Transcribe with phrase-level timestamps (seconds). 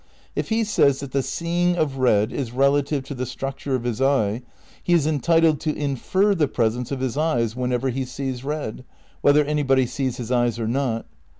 [0.35, 3.83] If he says that the seeing of red is relative to the struc ture of
[3.83, 4.41] his eyes,
[4.81, 8.83] he is entitled to infer the presence of his eyes whenever he sees red,
[9.21, 11.05] whether anybody sees his eyes or not.